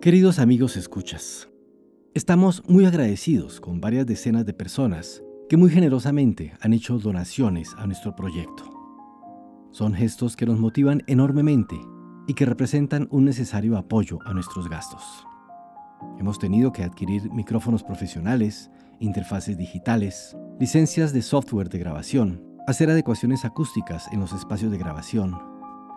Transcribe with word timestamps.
Queridos 0.00 0.38
amigos 0.38 0.78
escuchas, 0.78 1.50
estamos 2.14 2.62
muy 2.66 2.86
agradecidos 2.86 3.60
con 3.60 3.82
varias 3.82 4.06
decenas 4.06 4.46
de 4.46 4.54
personas 4.54 5.22
que 5.46 5.58
muy 5.58 5.68
generosamente 5.68 6.54
han 6.62 6.72
hecho 6.72 6.98
donaciones 6.98 7.74
a 7.76 7.86
nuestro 7.86 8.16
proyecto. 8.16 8.64
Son 9.72 9.92
gestos 9.92 10.36
que 10.36 10.46
nos 10.46 10.58
motivan 10.58 11.02
enormemente 11.06 11.78
y 12.26 12.32
que 12.32 12.46
representan 12.46 13.08
un 13.10 13.26
necesario 13.26 13.76
apoyo 13.76 14.20
a 14.24 14.32
nuestros 14.32 14.70
gastos. 14.70 15.02
Hemos 16.18 16.38
tenido 16.38 16.72
que 16.72 16.82
adquirir 16.82 17.30
micrófonos 17.30 17.82
profesionales, 17.82 18.70
interfaces 19.00 19.58
digitales, 19.58 20.34
licencias 20.58 21.12
de 21.12 21.20
software 21.20 21.68
de 21.68 21.78
grabación, 21.78 22.42
hacer 22.66 22.88
adecuaciones 22.88 23.44
acústicas 23.44 24.08
en 24.12 24.20
los 24.20 24.32
espacios 24.32 24.72
de 24.72 24.78
grabación, 24.78 25.38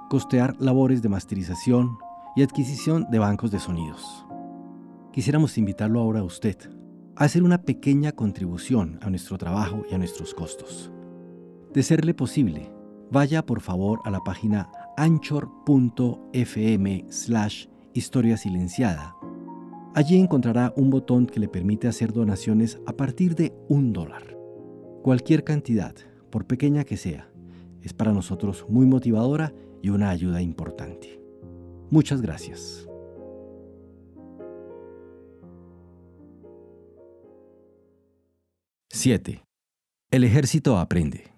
costear 0.10 0.58
labores 0.60 1.02
de 1.02 1.08
masterización 1.08 1.98
y 2.36 2.44
adquisición 2.44 3.08
de 3.10 3.20
bancos 3.20 3.52
de 3.52 3.60
sonidos. 3.60 4.26
Quisiéramos 5.12 5.58
invitarlo 5.58 6.00
ahora 6.00 6.22
a 6.22 6.24
usted 6.24 6.58
a 7.16 7.26
hacer 7.26 7.44
una 7.44 7.62
pequeña 7.62 8.12
contribución 8.12 8.98
a 9.02 9.10
nuestro 9.10 9.38
trabajo 9.38 9.84
y 9.90 9.94
a 9.94 9.98
nuestros 9.98 10.34
costos. 10.34 10.92
De 11.74 11.84
serle 11.84 12.14
posible, 12.14 12.72
vaya 13.12 13.46
por 13.46 13.62
favor 13.62 14.00
a 14.06 14.12
la 14.12 14.20
página 14.22 14.72
anchor.fm 14.98 15.46
slash 17.10 17.68
historia 17.94 18.38
silenciada. 18.38 19.16
Allí 19.94 20.18
encontrará 20.18 20.74
un 20.76 20.90
botón 20.90 21.28
que 21.28 21.40
le 21.40 21.48
permite 21.48 21.88
hacer 21.88 22.12
donaciones 22.12 22.80
a 22.88 22.94
partir 22.94 23.36
de 23.36 23.54
un 23.70 23.94
dólar. 23.94 24.36
Cualquier 25.04 25.44
cantidad, 25.44 25.94
por 26.32 26.48
pequeña 26.48 26.84
que 26.84 26.98
sea, 26.98 27.30
es 27.82 27.94
para 27.94 28.14
nosotros 28.14 28.66
muy 28.68 28.88
motivadora 28.88 29.54
y 29.84 29.90
una 29.90 30.10
ayuda 30.10 30.42
importante. 30.42 31.23
Muchas 31.94 32.24
gracias. 32.24 32.88
¡7! 38.92 39.44
El 40.10 40.24
ejército 40.24 40.80
aprende. 40.80 41.32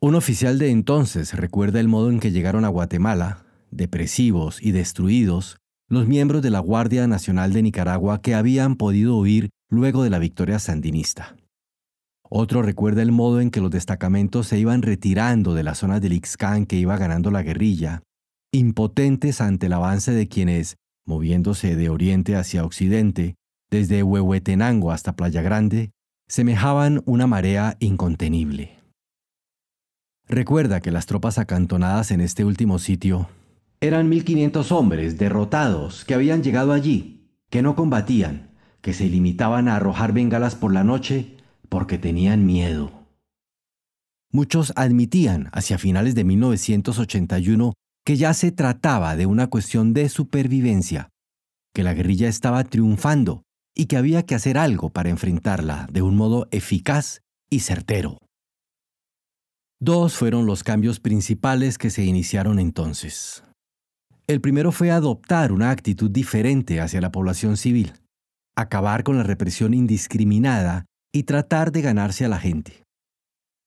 Un 0.00 0.14
oficial 0.14 0.58
de 0.58 0.70
entonces 0.70 1.32
recuerda 1.32 1.80
el 1.80 1.88
modo 1.88 2.10
en 2.10 2.20
que 2.20 2.30
llegaron 2.30 2.66
a 2.66 2.68
Guatemala, 2.68 3.46
depresivos 3.70 4.62
y 4.62 4.72
destruidos, 4.72 5.56
los 5.88 6.06
miembros 6.06 6.42
de 6.42 6.50
la 6.50 6.58
Guardia 6.58 7.06
Nacional 7.06 7.54
de 7.54 7.62
Nicaragua 7.62 8.20
que 8.20 8.34
habían 8.34 8.76
podido 8.76 9.16
huir 9.16 9.48
luego 9.70 10.02
de 10.02 10.10
la 10.10 10.18
victoria 10.18 10.58
sandinista. 10.58 11.36
Otro 12.28 12.60
recuerda 12.60 13.00
el 13.00 13.12
modo 13.12 13.40
en 13.40 13.50
que 13.50 13.62
los 13.62 13.70
destacamentos 13.70 14.46
se 14.46 14.58
iban 14.58 14.82
retirando 14.82 15.54
de 15.54 15.62
las 15.62 15.78
zonas 15.78 16.02
del 16.02 16.12
Ixcán 16.12 16.66
que 16.66 16.76
iba 16.76 16.98
ganando 16.98 17.30
la 17.30 17.42
guerrilla, 17.42 18.02
impotentes 18.54 19.40
ante 19.40 19.66
el 19.66 19.72
avance 19.72 20.12
de 20.12 20.28
quienes, 20.28 20.76
moviéndose 21.04 21.76
de 21.76 21.88
oriente 21.88 22.36
hacia 22.36 22.64
occidente, 22.64 23.34
desde 23.70 24.02
Huehuetenango 24.02 24.92
hasta 24.92 25.16
Playa 25.16 25.42
Grande, 25.42 25.90
semejaban 26.28 27.02
una 27.04 27.26
marea 27.26 27.76
incontenible. 27.80 28.78
Recuerda 30.28 30.80
que 30.80 30.90
las 30.90 31.06
tropas 31.06 31.38
acantonadas 31.38 32.10
en 32.10 32.20
este 32.20 32.44
último 32.44 32.78
sitio 32.78 33.28
eran 33.80 34.10
1.500 34.10 34.72
hombres 34.72 35.18
derrotados 35.18 36.04
que 36.04 36.14
habían 36.14 36.42
llegado 36.42 36.72
allí, 36.72 37.28
que 37.50 37.60
no 37.60 37.74
combatían, 37.74 38.50
que 38.80 38.94
se 38.94 39.06
limitaban 39.06 39.68
a 39.68 39.76
arrojar 39.76 40.12
bengalas 40.12 40.54
por 40.54 40.72
la 40.72 40.84
noche 40.84 41.36
porque 41.68 41.98
tenían 41.98 42.46
miedo. 42.46 42.92
Muchos 44.30 44.72
admitían 44.76 45.50
hacia 45.52 45.76
finales 45.76 46.14
de 46.14 46.24
1981 46.24 47.74
que 48.04 48.16
ya 48.16 48.34
se 48.34 48.52
trataba 48.52 49.16
de 49.16 49.26
una 49.26 49.48
cuestión 49.48 49.94
de 49.94 50.08
supervivencia, 50.08 51.08
que 51.74 51.82
la 51.82 51.94
guerrilla 51.94 52.28
estaba 52.28 52.62
triunfando 52.64 53.42
y 53.74 53.86
que 53.86 53.96
había 53.96 54.24
que 54.24 54.34
hacer 54.34 54.58
algo 54.58 54.90
para 54.90 55.10
enfrentarla 55.10 55.88
de 55.90 56.02
un 56.02 56.16
modo 56.16 56.46
eficaz 56.50 57.22
y 57.50 57.60
certero. 57.60 58.18
Dos 59.80 60.16
fueron 60.16 60.46
los 60.46 60.62
cambios 60.62 61.00
principales 61.00 61.78
que 61.78 61.90
se 61.90 62.04
iniciaron 62.04 62.58
entonces. 62.58 63.44
El 64.26 64.40
primero 64.40 64.72
fue 64.72 64.90
adoptar 64.90 65.52
una 65.52 65.70
actitud 65.70 66.10
diferente 66.10 66.80
hacia 66.80 67.00
la 67.00 67.10
población 67.10 67.56
civil, 67.56 67.92
acabar 68.56 69.02
con 69.02 69.18
la 69.18 69.24
represión 69.24 69.74
indiscriminada 69.74 70.86
y 71.12 71.24
tratar 71.24 71.72
de 71.72 71.82
ganarse 71.82 72.24
a 72.24 72.28
la 72.28 72.38
gente. 72.38 72.83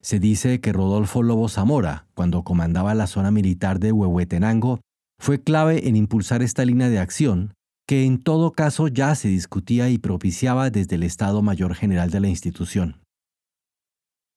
Se 0.01 0.19
dice 0.19 0.61
que 0.61 0.73
Rodolfo 0.73 1.23
Lobo 1.23 1.49
Zamora, 1.49 2.07
cuando 2.13 2.43
comandaba 2.43 2.93
la 2.93 3.07
zona 3.07 3.31
militar 3.31 3.79
de 3.79 3.91
Huehuetenango, 3.91 4.79
fue 5.19 5.41
clave 5.41 5.87
en 5.87 5.95
impulsar 5.95 6.41
esta 6.41 6.63
línea 6.65 6.89
de 6.89 6.99
acción, 6.99 7.53
que 7.87 8.05
en 8.05 8.21
todo 8.21 8.51
caso 8.51 8.87
ya 8.87 9.15
se 9.15 9.29
discutía 9.29 9.89
y 9.89 9.97
propiciaba 9.97 10.69
desde 10.69 10.95
el 10.95 11.03
Estado 11.03 11.41
Mayor 11.41 11.73
General 11.73 12.11
de 12.11 12.19
la 12.19 12.27
institución. 12.27 13.01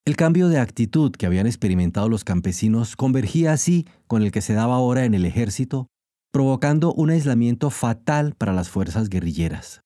El 0.06 0.16
cambio 0.16 0.48
de 0.48 0.58
actitud 0.58 1.12
que 1.12 1.26
habían 1.26 1.46
experimentado 1.46 2.08
los 2.08 2.24
campesinos 2.24 2.96
convergía 2.96 3.52
así 3.52 3.86
con 4.06 4.22
el 4.22 4.32
que 4.32 4.40
se 4.40 4.54
daba 4.54 4.76
ahora 4.76 5.04
en 5.04 5.14
el 5.14 5.26
ejército, 5.26 5.88
provocando 6.32 6.92
un 6.94 7.10
aislamiento 7.10 7.70
fatal 7.70 8.34
para 8.34 8.52
las 8.52 8.70
fuerzas 8.70 9.08
guerrilleras. 9.08 9.82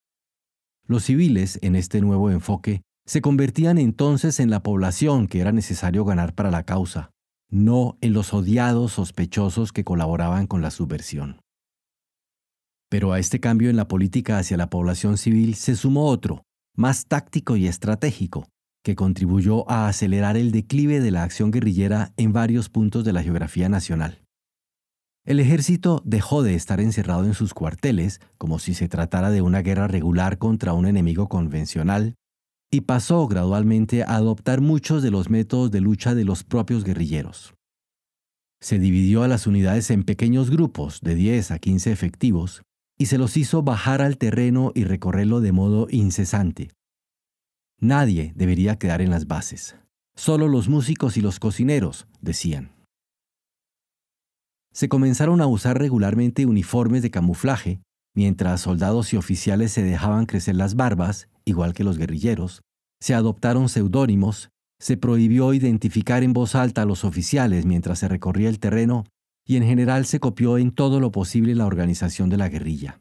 Los 0.87 1.05
civiles, 1.05 1.59
en 1.63 1.75
este 1.75 2.01
nuevo 2.01 2.31
enfoque, 2.31 2.83
se 3.07 3.21
convertían 3.21 3.79
entonces 3.79 4.41
en 4.41 4.51
la 4.51 4.63
población 4.63 5.27
que 5.27 5.41
era 5.41 5.53
necesario 5.53 6.05
ganar 6.05 6.35
para 6.35 6.51
la 6.51 6.65
causa, 6.65 7.11
no 7.51 7.99
en 8.01 8.13
los 8.13 8.33
odiados 8.33 8.93
sospechosos 8.93 9.73
que 9.73 9.85
colaboraban 9.85 10.47
con 10.47 10.63
la 10.63 10.71
subversión. 10.71 11.41
Pero 12.89 13.13
a 13.13 13.19
este 13.19 13.41
cambio 13.41 13.71
en 13.71 13.77
la 13.77 13.89
política 13.89 14.39
hacia 14.39 14.57
la 14.57 14.71
población 14.71 15.19
civil 15.19 15.55
se 15.55 15.77
sumó 15.77 16.07
otro, 16.07 16.45
más 16.77 17.07
táctico 17.07 17.57
y 17.57 17.67
estratégico, 17.67 18.49
que 18.83 18.95
contribuyó 18.95 19.69
a 19.71 19.89
acelerar 19.89 20.37
el 20.37 20.53
declive 20.53 21.01
de 21.01 21.11
la 21.11 21.23
acción 21.23 21.51
guerrillera 21.51 22.13
en 22.17 22.33
varios 22.33 22.69
puntos 22.69 23.05
de 23.05 23.13
la 23.13 23.23
geografía 23.23 23.69
nacional. 23.69 24.23
El 25.25 25.41
ejército 25.41 26.03
dejó 26.05 26.43
de 26.43 26.55
estar 26.55 26.81
encerrado 26.81 27.25
en 27.25 27.33
sus 27.33 27.55
cuarteles, 27.55 28.21
como 28.37 28.59
si 28.59 28.75
se 28.75 28.89
tratara 28.89 29.31
de 29.31 29.41
una 29.41 29.63
guerra 29.63 29.89
regular 29.89 30.37
contra 30.37 30.75
un 30.75 30.87
enemigo 30.87 31.29
convencional, 31.29 32.15
y 32.75 32.81
pasó 32.83 33.27
gradualmente 33.27 34.03
a 34.03 34.17
adoptar 34.17 34.61
muchos 34.61 35.03
de 35.03 35.11
los 35.11 35.31
métodos 35.31 35.71
de 35.71 35.81
lucha 35.81 36.15
de 36.15 36.25
los 36.25 36.45
propios 36.45 36.85
guerrilleros. 36.85 37.55
Se 38.61 38.79
dividió 38.79 39.23
a 39.23 39.29
las 39.29 39.47
unidades 39.47 39.91
en 39.91 40.05
pequeños 40.05 40.51
grupos 40.51 41.01
de 41.01 41.15
10 41.15 41.51
a 41.51 41.59
15 41.59 41.93
efectivos 41.93 42.63
y 42.99 43.07
se 43.07 43.19
los 43.19 43.37
hizo 43.37 43.63
bajar 43.63 44.03
al 44.03 44.19
terreno 44.19 44.73
y 44.75 44.85
recorrerlo 44.85 45.41
de 45.41 45.53
modo 45.53 45.87
incesante, 45.91 46.71
Nadie 47.81 48.33
debería 48.35 48.77
quedar 48.77 49.03
en 49.03 49.11
las 49.11 49.27
bases. 49.27 49.77
Solo 50.15 50.49
los 50.49 50.69
músicos 50.69 51.17
y 51.17 51.21
los 51.21 51.39
cocineros, 51.39 52.07
decían. 52.21 52.73
Se 54.73 54.89
comenzaron 54.89 55.41
a 55.41 55.47
usar 55.47 55.79
regularmente 55.79 56.47
uniformes 56.47 57.03
de 57.03 57.11
camuflaje, 57.11 57.83
mientras 58.15 58.63
soldados 58.63 59.13
y 59.13 59.17
oficiales 59.17 59.73
se 59.73 59.83
dejaban 59.83 60.27
crecer 60.27 60.55
las 60.55 60.77
barbas, 60.77 61.29
igual 61.45 61.75
que 61.75 61.85
los 61.85 61.99
guerrilleros, 61.99 62.63
se 63.05 63.13
adoptaron 63.13 63.69
seudónimos, 63.69 64.49
se 64.81 64.97
prohibió 64.97 65.53
identificar 65.53 66.23
en 66.23 66.33
voz 66.33 66.55
alta 66.55 66.81
a 66.81 66.85
los 66.87 67.05
oficiales 67.05 67.67
mientras 67.67 67.99
se 67.99 68.09
recorría 68.09 68.49
el 68.49 68.59
terreno 68.59 69.05
y 69.47 69.57
en 69.57 69.63
general 69.65 70.07
se 70.07 70.21
copió 70.21 70.57
en 70.57 70.71
todo 70.71 71.01
lo 71.01 71.13
posible 71.13 71.55
la 71.55 71.67
organización 71.67 72.31
de 72.31 72.39
la 72.39 72.49
guerrilla. 72.49 72.99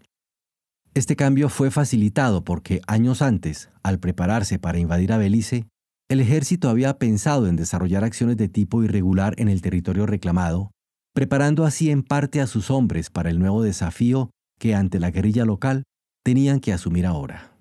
Este 0.93 1.15
cambio 1.15 1.47
fue 1.47 1.71
facilitado 1.71 2.43
porque 2.43 2.81
años 2.85 3.21
antes, 3.21 3.69
al 3.81 3.99
prepararse 3.99 4.59
para 4.59 4.77
invadir 4.77 5.13
a 5.13 5.17
Belice, 5.17 5.67
el 6.09 6.19
ejército 6.19 6.67
había 6.67 6.97
pensado 6.97 7.47
en 7.47 7.55
desarrollar 7.55 8.03
acciones 8.03 8.35
de 8.35 8.49
tipo 8.49 8.83
irregular 8.83 9.35
en 9.37 9.47
el 9.47 9.61
territorio 9.61 10.05
reclamado, 10.05 10.71
preparando 11.13 11.65
así 11.65 11.91
en 11.91 12.03
parte 12.03 12.41
a 12.41 12.47
sus 12.47 12.71
hombres 12.71 13.09
para 13.09 13.29
el 13.29 13.39
nuevo 13.39 13.63
desafío 13.63 14.31
que 14.59 14.75
ante 14.75 14.99
la 14.99 15.11
guerrilla 15.11 15.45
local 15.45 15.83
tenían 16.25 16.59
que 16.59 16.73
asumir 16.73 17.06
ahora. 17.06 17.52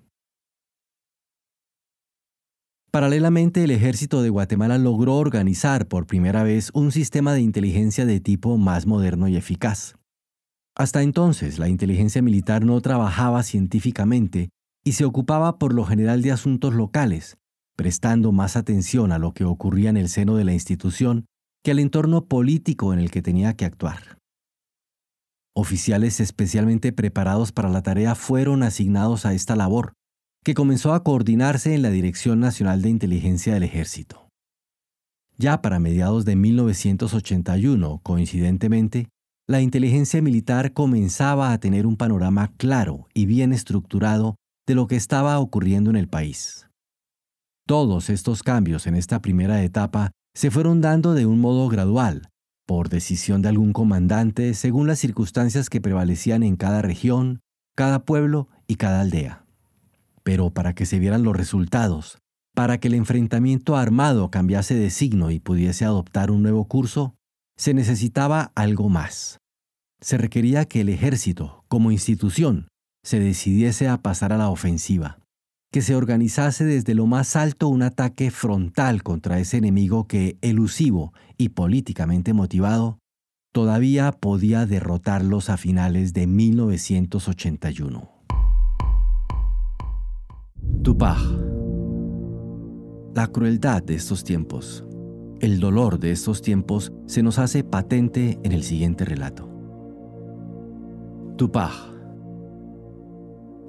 Paralelamente, 2.93 3.63
el 3.63 3.71
ejército 3.71 4.21
de 4.21 4.29
Guatemala 4.29 4.77
logró 4.77 5.15
organizar 5.15 5.87
por 5.87 6.05
primera 6.05 6.43
vez 6.43 6.69
un 6.75 6.91
sistema 6.91 7.33
de 7.33 7.41
inteligencia 7.41 8.05
de 8.05 8.19
tipo 8.19 8.55
más 8.59 8.85
moderno 8.85 9.27
y 9.27 9.35
eficaz. 9.35 9.95
Hasta 10.77 11.01
entonces, 11.01 11.57
la 11.57 11.69
inteligencia 11.69 12.21
militar 12.21 12.63
no 12.63 12.79
trabajaba 12.81 13.41
científicamente 13.41 14.49
y 14.85 14.91
se 14.91 15.05
ocupaba 15.05 15.57
por 15.57 15.73
lo 15.73 15.85
general 15.85 16.21
de 16.21 16.33
asuntos 16.33 16.75
locales, 16.75 17.37
prestando 17.75 18.31
más 18.31 18.55
atención 18.55 19.11
a 19.11 19.17
lo 19.17 19.33
que 19.33 19.43
ocurría 19.43 19.89
en 19.89 19.97
el 19.97 20.07
seno 20.07 20.35
de 20.35 20.43
la 20.43 20.53
institución 20.53 21.25
que 21.63 21.71
al 21.71 21.79
entorno 21.79 22.25
político 22.25 22.93
en 22.93 22.99
el 22.99 23.09
que 23.09 23.23
tenía 23.23 23.55
que 23.55 23.65
actuar. 23.65 24.19
Oficiales 25.55 26.19
especialmente 26.19 26.91
preparados 26.91 27.53
para 27.53 27.69
la 27.69 27.81
tarea 27.81 28.13
fueron 28.13 28.61
asignados 28.61 29.25
a 29.25 29.33
esta 29.33 29.55
labor, 29.55 29.93
que 30.43 30.53
comenzó 30.53 30.93
a 30.93 31.03
coordinarse 31.03 31.73
en 31.73 31.81
la 31.81 31.89
Dirección 31.89 32.39
Nacional 32.39 32.81
de 32.81 32.89
Inteligencia 32.89 33.53
del 33.53 33.63
Ejército. 33.63 34.27
Ya 35.37 35.61
para 35.61 35.79
mediados 35.79 36.25
de 36.25 36.35
1981, 36.35 38.01
coincidentemente, 38.03 39.09
la 39.47 39.61
inteligencia 39.61 40.21
militar 40.21 40.73
comenzaba 40.73 41.51
a 41.51 41.59
tener 41.59 41.85
un 41.85 41.97
panorama 41.97 42.53
claro 42.57 43.07
y 43.13 43.25
bien 43.25 43.51
estructurado 43.51 44.35
de 44.67 44.75
lo 44.75 44.87
que 44.87 44.95
estaba 44.95 45.39
ocurriendo 45.39 45.89
en 45.89 45.95
el 45.95 46.07
país. 46.07 46.67
Todos 47.65 48.09
estos 48.09 48.43
cambios 48.43 48.87
en 48.87 48.95
esta 48.95 49.21
primera 49.21 49.63
etapa 49.63 50.11
se 50.35 50.51
fueron 50.51 50.81
dando 50.81 51.13
de 51.13 51.25
un 51.25 51.39
modo 51.39 51.67
gradual, 51.69 52.29
por 52.65 52.89
decisión 52.89 53.41
de 53.41 53.49
algún 53.49 53.73
comandante 53.73 54.53
según 54.53 54.87
las 54.87 54.99
circunstancias 54.99 55.69
que 55.69 55.81
prevalecían 55.81 56.43
en 56.43 56.55
cada 56.55 56.81
región, 56.81 57.41
cada 57.75 58.05
pueblo 58.05 58.49
y 58.67 58.75
cada 58.75 59.01
aldea. 59.01 59.42
Pero 60.23 60.51
para 60.51 60.73
que 60.73 60.85
se 60.85 60.99
vieran 60.99 61.23
los 61.23 61.35
resultados, 61.35 62.19
para 62.55 62.79
que 62.79 62.87
el 62.87 62.93
enfrentamiento 62.93 63.75
armado 63.75 64.29
cambiase 64.29 64.75
de 64.75 64.89
signo 64.89 65.31
y 65.31 65.39
pudiese 65.39 65.85
adoptar 65.85 66.31
un 66.31 66.43
nuevo 66.43 66.65
curso, 66.65 67.15
se 67.57 67.73
necesitaba 67.73 68.51
algo 68.55 68.89
más. 68.89 69.39
Se 70.01 70.17
requería 70.17 70.65
que 70.65 70.81
el 70.81 70.89
ejército, 70.89 71.63
como 71.67 71.91
institución, 71.91 72.67
se 73.03 73.19
decidiese 73.19 73.87
a 73.87 73.97
pasar 74.01 74.33
a 74.33 74.37
la 74.37 74.49
ofensiva, 74.49 75.19
que 75.71 75.81
se 75.81 75.95
organizase 75.95 76.65
desde 76.65 76.93
lo 76.93 77.07
más 77.07 77.35
alto 77.35 77.67
un 77.67 77.81
ataque 77.81 78.31
frontal 78.31 79.01
contra 79.03 79.39
ese 79.39 79.57
enemigo 79.57 80.07
que, 80.07 80.37
elusivo 80.41 81.13
y 81.37 81.49
políticamente 81.49 82.33
motivado, 82.33 82.99
todavía 83.51 84.11
podía 84.11 84.65
derrotarlos 84.65 85.49
a 85.49 85.57
finales 85.57 86.13
de 86.13 86.27
1981. 86.27 88.12
Tupac 90.83 91.17
la 93.15 93.27
crueldad 93.27 93.81
de 93.81 93.95
estos 93.95 94.25
tiempos, 94.25 94.83
el 95.39 95.61
dolor 95.61 95.97
de 95.97 96.11
estos 96.11 96.41
tiempos 96.41 96.91
se 97.05 97.23
nos 97.23 97.39
hace 97.39 97.63
patente 97.63 98.37
en 98.43 98.51
el 98.51 98.63
siguiente 98.63 99.05
relato. 99.05 99.47
Tupac 101.37 101.71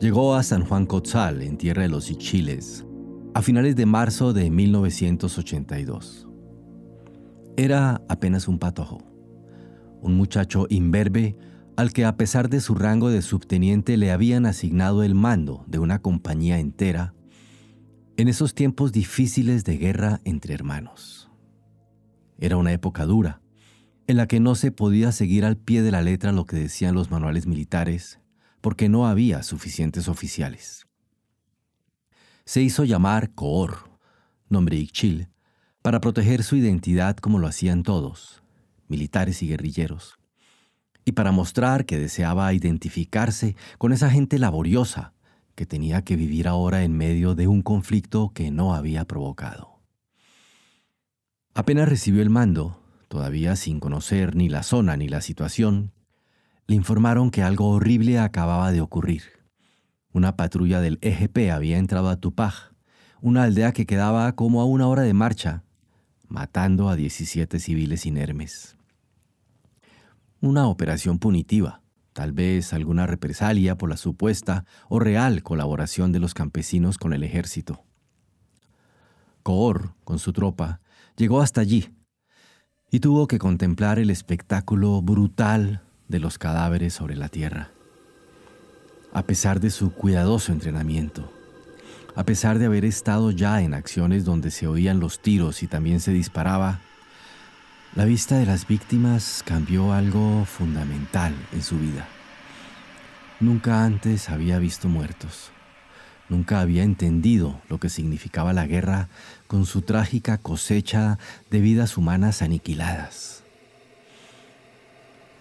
llegó 0.01 0.35
a 0.35 0.43
San 0.43 0.65
Juan 0.65 0.87
Cotzal, 0.87 1.43
en 1.43 1.57
tierra 1.57 1.83
de 1.83 1.89
los 1.89 2.11
Ichiles, 2.11 2.85
a 3.33 3.43
finales 3.43 3.77
de 3.77 3.87
marzo 3.87 4.33
de 4.33 4.51
1982. 4.51 6.27
Era 7.57 8.03
apenas 8.09 8.49
un 8.49 8.59
patojo, 8.59 8.99
un 10.03 10.17
muchacho 10.17 10.67
imberbe 10.69 11.37
al 11.76 11.93
que 11.93 12.05
a 12.05 12.17
pesar 12.17 12.49
de 12.49 12.61
su 12.61 12.75
rango 12.75 13.11
de 13.11 13.23
subteniente 13.23 13.97
le 13.97 14.12
habían 14.12 14.47
asignado 14.47 15.03
el 15.03 15.15
mando 15.15 15.65
de 15.67 15.79
una 15.79 16.00
compañía 16.00 16.59
entera 16.59 17.15
en 18.17 18.29
esos 18.29 18.55
tiempos 18.55 18.93
difíciles 18.93 19.65
de 19.65 19.76
guerra 19.76 20.21
entre 20.25 20.55
hermanos. 20.55 21.31
Era 22.38 22.56
una 22.56 22.73
época 22.73 23.06
dura, 23.06 23.41
en 24.06 24.17
la 24.17 24.29
que 24.29 24.38
no 24.38 24.55
se 24.55 24.71
podía 24.71 25.11
seguir 25.11 25.44
al 25.44 25.56
pie 25.56 25.82
de 25.82 25.91
la 25.91 26.03
letra 26.03 26.31
lo 26.31 26.47
que 26.47 26.56
decían 26.56 26.94
los 26.94 27.11
manuales 27.11 27.47
militares, 27.47 28.20
porque 28.61 28.88
no 28.88 29.06
había 29.06 29.43
suficientes 29.43 30.09
oficiales. 30.09 30.87
Se 32.44 32.61
hizo 32.61 32.85
llamar 32.85 33.35
Coor, 33.35 33.91
nombre 34.49 34.77
Ixchil, 34.77 35.29
para 35.82 36.00
proteger 36.00 36.44
su 36.44 36.56
identidad 36.56 37.17
como 37.17 37.38
lo 37.38 37.47
hacían 37.47 37.82
todos, 37.82 38.43
militares 38.88 39.43
y 39.43 39.49
guerrilleros, 39.49 40.19
y 41.05 41.12
para 41.12 41.33
mostrar 41.33 41.85
que 41.85 41.99
deseaba 41.99 42.53
identificarse 42.53 43.56
con 43.79 43.93
esa 43.93 44.11
gente 44.11 44.39
laboriosa 44.39 45.12
que 45.55 45.67
tenía 45.67 46.03
que 46.03 46.17
vivir 46.17 46.49
ahora 46.49 46.83
en 46.83 46.97
medio 46.97 47.35
de 47.35 47.47
un 47.47 47.62
conflicto 47.62 48.33
que 48.35 48.51
no 48.51 48.75
había 48.75 49.05
provocado. 49.05 49.81
Apenas 51.55 51.89
recibió 51.89 52.23
el 52.23 52.31
mando, 52.31 52.81
todavía 53.09 53.55
sin 53.55 53.79
conocer 53.79 54.35
ni 54.35 54.49
la 54.49 54.62
zona 54.62 54.97
ni 54.97 55.09
la 55.09 55.21
situación, 55.21 55.93
le 56.67 56.75
informaron 56.75 57.31
que 57.31 57.43
algo 57.43 57.69
horrible 57.71 58.19
acababa 58.19 58.73
de 58.73 58.81
ocurrir. 58.81 59.23
Una 60.12 60.37
patrulla 60.37 60.81
del 60.81 60.99
EGP 61.03 61.51
había 61.53 61.79
entrado 61.79 62.09
a 62.09 62.17
Tupaj, 62.17 62.73
una 63.21 63.45
aldea 63.45 63.73
que 63.73 63.87
quedaba 63.87 64.35
como 64.35 64.61
a 64.61 64.65
una 64.65 64.89
hora 64.89 65.03
de 65.03 65.15
marcha, 65.15 65.62
matando 66.29 66.89
a 66.89 66.97
17 66.97 67.61
civiles 67.61 68.06
inermes. 68.06 68.77
Una 70.44 70.67
operación 70.67 71.19
punitiva, 71.19 71.81
tal 72.12 72.32
vez 72.32 72.75
alguna 72.75 73.06
represalia 73.06 73.79
por 73.79 73.88
la 73.88 73.96
supuesta 73.96 74.67
o 74.91 74.99
real 74.99 75.43
colaboración 75.43 76.12
de 76.12 76.19
los 76.19 76.35
campesinos 76.35 76.99
con 76.99 77.14
el 77.14 77.23
ejército. 77.23 77.82
Coor, 79.43 79.94
con 80.05 80.19
su 80.19 80.35
tropa, 80.35 80.82
llegó 81.17 81.41
hasta 81.41 81.62
allí 81.62 81.94
y 82.91 83.00
tuvo 83.00 83.26
que 83.26 83.38
contemplar 83.38 83.99
el 83.99 84.11
espectáculo 84.11 85.00
brutal 85.00 85.81
de 86.08 86.19
los 86.19 86.37
cadáveres 86.37 86.93
sobre 86.93 87.17
la 87.17 87.31
tierra. 87.31 87.70
A 89.14 89.23
pesar 89.23 89.61
de 89.61 89.70
su 89.70 89.94
cuidadoso 89.94 90.52
entrenamiento, 90.52 91.32
a 92.14 92.25
pesar 92.25 92.58
de 92.58 92.67
haber 92.67 92.85
estado 92.85 93.31
ya 93.31 93.62
en 93.62 93.73
acciones 93.73 94.26
donde 94.26 94.50
se 94.50 94.67
oían 94.67 95.00
los 95.00 95.23
tiros 95.23 95.62
y 95.62 95.69
también 95.69 96.00
se 96.00 96.12
disparaba, 96.12 96.82
la 97.94 98.05
vista 98.05 98.38
de 98.38 98.46
las 98.46 98.67
víctimas 98.67 99.44
cambió 99.46 99.93
algo 99.93 100.44
fundamental 100.46 101.32
en 101.52 101.62
su 101.62 101.79
vida. 101.79 102.08
Nunca 103.38 103.85
antes 103.85 104.31
había 104.31 104.58
visto 104.58 104.88
muertos. 104.88 105.52
Nunca 106.29 106.61
había 106.61 106.82
entendido 106.82 107.61
lo 107.69 107.79
que 107.79 107.88
significaba 107.88 108.52
la 108.52 108.67
guerra 108.67 109.08
con 109.46 109.64
su 109.64 109.82
trágica 109.82 110.38
cosecha 110.38 111.19
de 111.50 111.61
vidas 111.61 111.96
humanas 111.96 112.43
aniquiladas. 112.43 113.44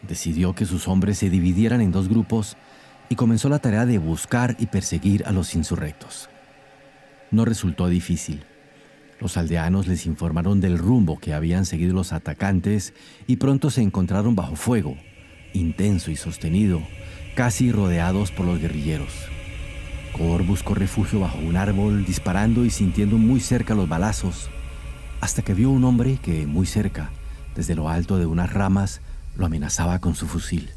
Decidió 0.08 0.54
que 0.54 0.66
sus 0.66 0.88
hombres 0.88 1.18
se 1.18 1.32
dividieran 1.32 1.82
en 1.82 1.92
dos 1.92 2.08
grupos 2.08 2.56
y 3.10 3.16
comenzó 3.16 3.50
la 3.50 3.60
tarea 3.60 3.88
de 3.88 3.98
buscar 3.98 4.56
y 4.60 4.68
perseguir 4.68 5.26
a 5.26 5.32
los 5.32 5.56
insurrectos. 5.56 6.30
No 7.32 7.46
resultó 7.46 7.88
difícil. 7.88 8.46
Los 9.24 9.38
aldeanos 9.38 9.88
les 9.88 10.06
informaron 10.06 10.60
del 10.60 10.78
rumbo 10.78 11.18
que 11.18 11.34
habían 11.34 11.66
seguido 11.66 11.94
los 11.94 12.12
atacantes 12.12 12.94
y 13.26 13.38
pronto 13.38 13.70
se 13.70 13.82
encontraron 13.82 14.36
bajo 14.36 14.58
fuego, 14.58 14.98
intenso 15.54 16.12
y 16.12 16.18
sostenido, 16.18 16.82
casi 17.34 17.72
rodeados 17.72 18.32
por 18.32 18.46
los 18.46 18.60
guerrilleros. 18.60 19.14
Cor 20.12 20.44
buscó 20.46 20.74
refugio 20.74 21.22
bajo 21.22 21.38
un 21.38 21.56
árbol, 21.56 22.06
disparando 22.06 22.66
y 22.66 22.70
sintiendo 22.70 23.18
muy 23.18 23.40
cerca 23.40 23.76
los 23.76 23.88
balazos, 23.88 24.50
hasta 25.22 25.42
que 25.42 25.54
vio 25.54 25.70
un 25.70 25.86
hombre 25.86 26.20
que, 26.22 26.46
muy 26.46 26.66
cerca, 26.66 27.10
desde 27.56 27.76
lo 27.76 27.88
alto 27.88 28.20
de 28.20 28.26
unas 28.26 28.52
ramas, 28.52 29.00
lo 29.38 29.46
amenazaba 29.46 30.00
con 30.00 30.16
su 30.16 30.28
fusil. 30.28 30.72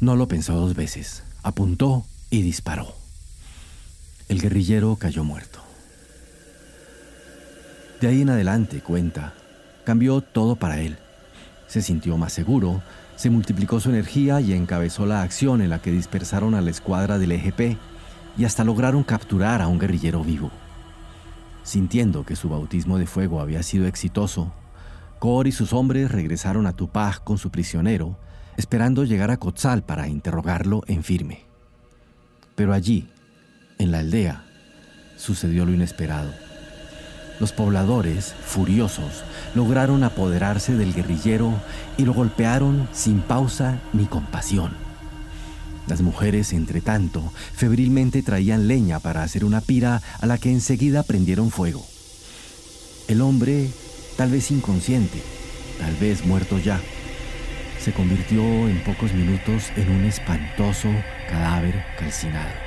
No 0.00 0.16
lo 0.16 0.28
pensó 0.28 0.54
dos 0.54 0.74
veces, 0.74 1.24
apuntó 1.42 2.06
y 2.30 2.40
disparó. 2.40 2.96
El 4.30 4.40
guerrillero 4.40 4.96
cayó 4.96 5.24
muerto. 5.24 5.65
De 8.00 8.08
ahí 8.08 8.22
en 8.22 8.30
adelante, 8.30 8.80
cuenta, 8.80 9.32
cambió 9.84 10.20
todo 10.20 10.56
para 10.56 10.80
él. 10.80 10.98
Se 11.66 11.80
sintió 11.80 12.18
más 12.18 12.32
seguro, 12.32 12.82
se 13.16 13.30
multiplicó 13.30 13.80
su 13.80 13.88
energía 13.88 14.40
y 14.40 14.52
encabezó 14.52 15.06
la 15.06 15.22
acción 15.22 15.62
en 15.62 15.70
la 15.70 15.80
que 15.80 15.90
dispersaron 15.90 16.54
a 16.54 16.60
la 16.60 16.70
escuadra 16.70 17.18
del 17.18 17.32
EGP 17.32 17.78
y 18.36 18.44
hasta 18.44 18.64
lograron 18.64 19.02
capturar 19.02 19.62
a 19.62 19.68
un 19.68 19.78
guerrillero 19.78 20.22
vivo. 20.22 20.50
Sintiendo 21.62 22.24
que 22.24 22.36
su 22.36 22.50
bautismo 22.50 22.98
de 22.98 23.06
fuego 23.06 23.40
había 23.40 23.62
sido 23.62 23.86
exitoso, 23.86 24.52
Cor 25.18 25.46
y 25.46 25.52
sus 25.52 25.72
hombres 25.72 26.10
regresaron 26.10 26.66
a 26.66 26.74
Tupac 26.74 27.24
con 27.24 27.38
su 27.38 27.50
prisionero, 27.50 28.18
esperando 28.58 29.04
llegar 29.04 29.30
a 29.30 29.38
Cotzal 29.38 29.82
para 29.82 30.08
interrogarlo 30.08 30.82
en 30.86 31.02
firme. 31.02 31.44
Pero 32.54 32.74
allí, 32.74 33.08
en 33.78 33.90
la 33.90 34.00
aldea, 34.00 34.44
sucedió 35.16 35.64
lo 35.64 35.72
inesperado. 35.72 36.45
Los 37.38 37.52
pobladores, 37.52 38.34
furiosos, 38.44 39.24
lograron 39.54 40.04
apoderarse 40.04 40.74
del 40.74 40.94
guerrillero 40.94 41.52
y 41.98 42.04
lo 42.04 42.14
golpearon 42.14 42.88
sin 42.92 43.20
pausa 43.20 43.78
ni 43.92 44.06
compasión. 44.06 44.72
Las 45.86 46.00
mujeres, 46.00 46.52
entre 46.52 46.80
tanto, 46.80 47.22
febrilmente 47.54 48.22
traían 48.22 48.66
leña 48.66 48.98
para 48.98 49.22
hacer 49.22 49.44
una 49.44 49.60
pira 49.60 50.02
a 50.20 50.26
la 50.26 50.38
que 50.38 50.50
enseguida 50.50 51.02
prendieron 51.02 51.50
fuego. 51.50 51.86
El 53.06 53.20
hombre, 53.20 53.68
tal 54.16 54.30
vez 54.30 54.50
inconsciente, 54.50 55.22
tal 55.78 55.94
vez 55.96 56.24
muerto 56.24 56.58
ya, 56.58 56.80
se 57.80 57.92
convirtió 57.92 58.42
en 58.42 58.82
pocos 58.82 59.12
minutos 59.12 59.70
en 59.76 59.90
un 59.90 60.04
espantoso 60.06 60.88
cadáver 61.28 61.84
calcinado. 61.96 62.65